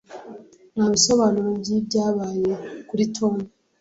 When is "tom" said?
3.15-3.33